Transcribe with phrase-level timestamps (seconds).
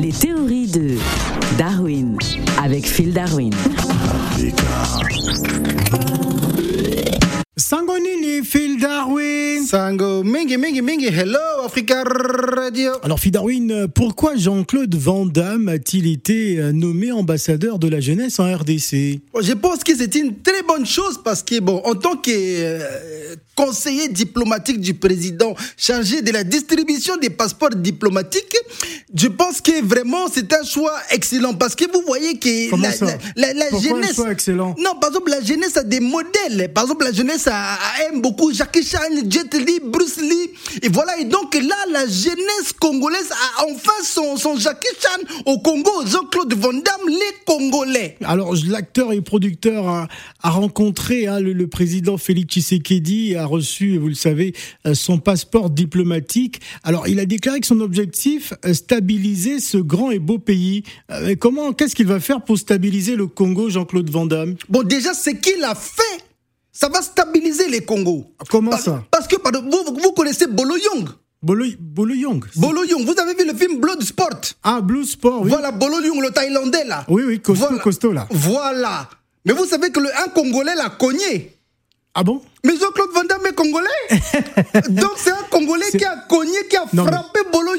[0.00, 0.96] Les théories de
[1.58, 2.16] Darwin
[2.58, 3.52] avec Phil Darwin.
[7.56, 12.92] Sango nini, Phil Darwin Sango mingi mingi mingi, hello Africa Radio.
[13.02, 18.40] Alors Phil Darwin, pourquoi Jean-Claude Van Damme a-t-il été euh, nommé ambassadeur de la jeunesse
[18.40, 21.94] en RDC Bon, je pense que c'est une très bonne chose parce que, bon, en
[21.94, 28.56] tant que euh, conseiller diplomatique du président chargé de la distribution des passeports diplomatiques,
[29.14, 32.92] je pense que vraiment c'est un choix excellent parce que vous voyez que Comment la,
[32.92, 33.06] ça?
[33.06, 34.20] la- la- la Pourquoi un jeunesse.
[34.30, 34.74] excellent?
[34.78, 36.72] Non, par exemple, la jeunesse a des modèles.
[36.72, 38.98] Par exemple, la jeunesse a- a- aime beaucoup Jackie Chan,
[39.28, 40.50] Jet Li, Bruce Lee.
[40.82, 45.58] Et voilà, et donc là, la jeunesse congolaise a enfin son, son Jackie Chan au
[45.58, 48.16] Congo, Jean-Claude Van Damme, les Congolais.
[48.24, 50.08] Alors l'acteur et producteur a,
[50.42, 54.54] a rencontré hein, le, le président Félix Tshisekedi a reçu, vous le savez,
[54.86, 56.60] euh, son passeport diplomatique.
[56.84, 60.82] Alors il a déclaré que son objectif, euh, stabiliser ce grand et beau pays.
[61.10, 64.54] Euh, comment, qu'est-ce qu'il va faire pour stabiliser le Congo, Jean-Claude Van Damme?
[64.68, 66.24] Bon, déjà, ce qu'il a fait,
[66.72, 68.24] ça va stabiliser les Congos.
[68.48, 69.04] Comment Par- ça?
[69.10, 71.08] Parce que pardon, vous, vous connaissez Bolo Young.
[71.42, 72.44] Bolo, Bolo Young.
[72.56, 74.40] Bolo Young, vous avez vu le film Blood Sport?
[74.62, 75.48] Ah, Blue Sport, oui.
[75.48, 77.04] Voilà, Bolo Young, le Thaïlandais là.
[77.08, 77.82] Oui, oui, costaud, Voilà.
[77.82, 78.26] costaud là.
[78.30, 79.08] Voilà.
[79.44, 81.56] Mais vous savez que le, un Congolais l'a cogné.
[82.14, 82.42] Ah bon?
[82.64, 84.90] Mais Jean-Claude Van Damme est congolais.
[84.90, 87.70] Donc c'est un Congolais qui a cogné, qui a Non, mais- frappé Bolo.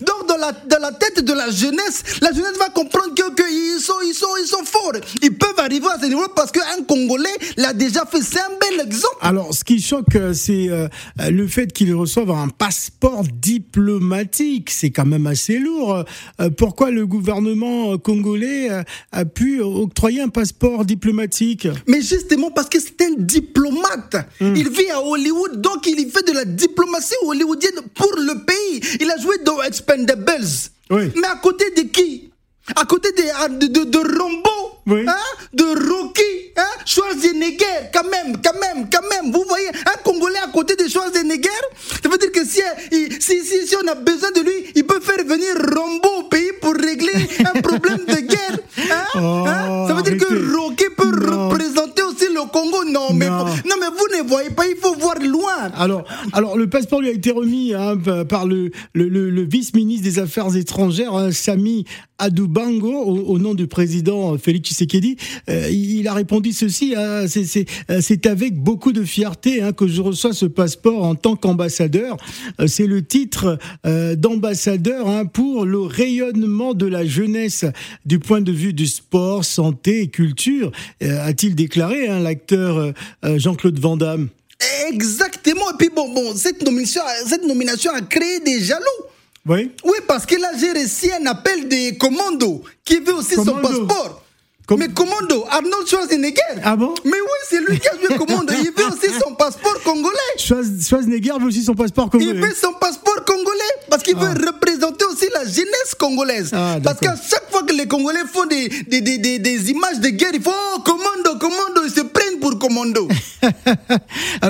[0.00, 3.42] Donc dans la, dans la tête de la jeunesse, la jeunesse va comprendre que, que
[3.50, 4.92] ils, sont, ils, sont, ils sont forts.
[5.22, 8.20] Ils peuvent arriver à ce niveau parce qu'un Congolais l'a déjà fait.
[8.22, 9.16] C'est un bel exemple.
[9.20, 10.88] Alors, ce qui choque, euh, c'est euh,
[11.20, 14.70] euh, le fait qu'il reçoive un passeport diplomatique.
[14.70, 16.04] C'est quand même assez lourd.
[16.40, 18.68] Euh, Pourquoi le gouvernement congolais
[19.12, 21.68] a pu octroyer un passeport diplomatique?
[21.86, 24.16] Mais justement parce que c'est un diplomate.
[24.40, 28.80] Il vit à Hollywood, donc il fait de la diplomatie hollywoodienne pour le pays.
[29.00, 30.44] Il a joué dans Expendables.
[30.90, 31.10] Oui.
[31.16, 32.30] Mais à côté de qui?
[32.76, 34.50] À côté de, de, de, de Rambo
[34.86, 35.04] Oui.
[35.08, 35.14] hein?
[35.54, 36.62] De Rocky hein?
[36.84, 39.32] Schwarzenegger, quand même, quand même, quand même.
[39.32, 41.48] Vous voyez, un Congolais à côté de Schwarzenegger,
[42.02, 42.60] ça veut dire que si,
[43.20, 46.52] si, si, si on a besoin de lui, il peut faire venir Rambo au pays
[46.60, 48.58] pour régler un problème de guerre.
[48.90, 49.04] Hein?
[49.14, 49.86] Oh, Hein?
[49.88, 50.26] Ça veut dire arrêtez.
[50.26, 51.48] que Rocky peut Non.
[51.48, 51.87] représenter
[52.22, 52.84] aussi le Congo.
[52.84, 53.44] Non, mais, Non.
[53.44, 55.70] non, mais vous ne voyez pas, il faut voir loin.
[55.76, 57.96] alors, alors, le passeport lui a été remis hein,
[58.28, 61.84] par le, le, le- le vice-ministre des Affaires étrangères, hein, Sami
[62.18, 65.16] Adoubango, au, au nom du président Félix Tshisekedi.
[65.48, 67.26] Euh, il a répondu ceci hein,
[67.90, 72.16] euh, c'est avec beaucoup de fierté hein, que je reçois ce passeport en tant qu'ambassadeur.
[72.60, 77.64] Euh, C'est le titre euh, d'ambassadeur hein, pour le rayonnement de la jeunesse
[78.04, 82.78] du point de vue du sport, santé et culture, euh, a-t-il déclaré hein, l'acteur
[83.24, 84.28] euh, Jean-Claude Van Damme.
[84.88, 85.70] Exactement.
[85.70, 89.04] Et puis bon, bon cette, nomination, cette nomination a créé des jaloux.
[89.48, 89.70] Oui.
[89.84, 93.86] Oui, parce que là, j'ai reçu un appel des commandos qui veut aussi son Commando.
[93.86, 94.22] passeport.
[94.66, 96.42] Com- Mais commando, Arnold Schwarzenegger.
[96.62, 96.94] Ah bon?
[97.02, 98.52] Mais oui, c'est lui qui a joué commando.
[98.52, 100.34] Il veut aussi son passeport congolais.
[100.36, 102.40] Schwarz- Schwarzenegger veut aussi son passeport Il congolais.
[102.48, 104.24] veut son passeport congolais parce qu'il Ah.
[104.26, 106.50] veut représenter aussi la jeunesse congolaise.
[106.52, 110.00] Ah, parce qu'à chaque fois que les Congolais font des, des, des, des, des images
[110.00, 113.08] de guerre, il faut oh, commando, commando, ils se prennent pour commando.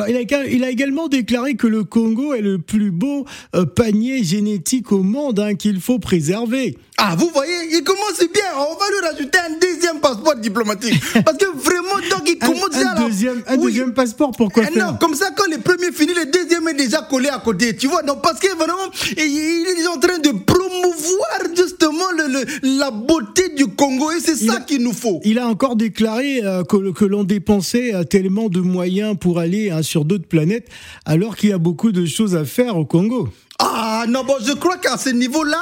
[0.09, 5.03] Il a également déclaré que le Congo est le plus beau euh, panier génétique au
[5.03, 6.79] monde hein, qu'il faut préserver.
[7.01, 8.43] Ah, vous voyez, il commence bien.
[8.57, 11.01] On va lui rajouter un deuxième passeport diplomatique.
[11.25, 12.95] Parce que vraiment, donc, il commence un là.
[12.99, 13.67] deuxième, un Oui.
[13.67, 16.75] deuxième passeport, pourquoi Eh faire non, comme ça, quand le premier finit, le deuxième est
[16.75, 17.77] déjà collé à côté.
[17.77, 22.79] Tu vois, non, parce que vraiment, il est en train de promouvoir justement le, le-
[22.79, 25.21] la beauté du Congo et c'est ça qu'il nous faut.
[25.25, 29.71] Il a encore déclaré euh, que, que l'on dépensait euh, tellement de moyens pour aller
[29.71, 30.67] hein, sur d'autres planètes,
[31.07, 33.29] alors qu'il y a beaucoup de choses à faire au Congo.
[33.61, 35.61] Ah non, bon, je crois qu'à ce niveau-là,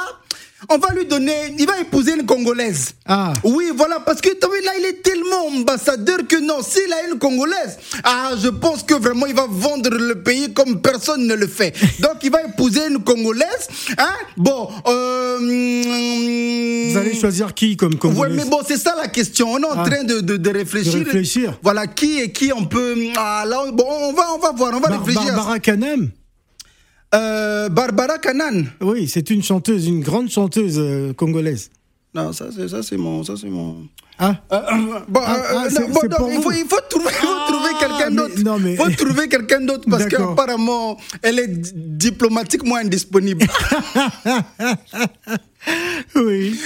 [0.69, 2.93] on va lui donner, il va épouser une Congolaise.
[3.05, 7.19] Ah, Oui, voilà, parce que là, il est tellement ambassadeur que non, s'il a une
[7.19, 11.47] Congolaise, ah, je pense que vraiment, il va vendre le pays comme personne ne le
[11.47, 11.73] fait.
[11.99, 15.37] Donc, il va épouser une Congolaise, hein Bon, euh...
[16.91, 19.51] vous allez choisir qui comme Ouais, Congolais mais bon, c'est ça la question.
[19.53, 19.89] On est en Ah.
[19.89, 20.93] train de, de, de réfléchir.
[20.93, 21.59] De réfléchir.
[21.61, 22.95] Voilà, qui et qui on peut.
[23.15, 25.33] Ah, là, on- bon, on va, on va voir, on va Bar- réfléchir.
[25.35, 26.09] Barbara Kanem
[27.15, 28.65] Euh, Barbara Kanan.
[28.81, 31.69] Oui, c'est une chanteuse, une grande chanteuse euh, congolaise.
[32.13, 33.23] Non, ça, c'est, ça, c'est mon.
[33.23, 33.87] Ça, c'est mon...
[34.19, 34.59] Ah Euh,
[35.07, 38.11] bon, Ah, euh, ah, non, il, faut, il faut trouver, il faut Ah, trouver quelqu'un
[38.11, 38.39] d'autre.
[38.43, 43.45] non, mais- Il faut trouver quelqu'un d'autre parce qu'apparemment, elle est di- diplomatiquement indisponible.
[46.15, 46.59] Oui.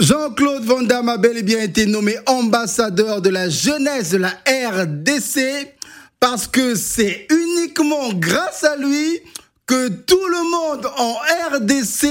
[0.00, 4.30] Jean-Claude Van Damme a bel et bien été nommé ambassadeur de la jeunesse de la
[4.46, 5.68] RDC
[6.20, 9.20] parce que c'est uniquement grâce à lui
[9.66, 11.14] que tout le monde en
[11.54, 12.06] RDC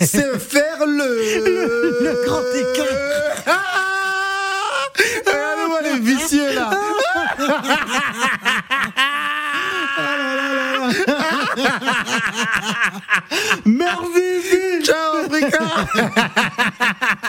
[0.00, 2.00] sait faire le...
[2.02, 3.42] le grand écart.
[3.46, 3.60] Ah
[5.26, 6.70] Regardez-moi les vicieux là.
[13.64, 15.58] Merveilleux Ciao Africa